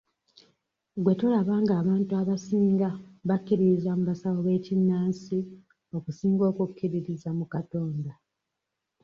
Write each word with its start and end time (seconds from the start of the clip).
Gwe 1.03 1.13
tolaba 1.19 1.53
ng'abantu 1.63 2.11
abasinga 2.21 2.89
bakkiririza 3.27 3.91
mu 3.97 4.03
basawo 4.09 4.39
b'ekinnansi 4.45 5.37
okusinga 5.97 6.43
okukkiririza 6.51 7.29
mu 7.37 7.45
Katonda? 7.53 8.11